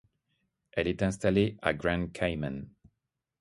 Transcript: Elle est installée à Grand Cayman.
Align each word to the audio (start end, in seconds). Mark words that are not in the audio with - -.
Elle 0.71 0.87
est 0.87 1.03
installée 1.03 1.57
à 1.61 1.75
Grand 1.75 2.07
Cayman. 2.11 2.67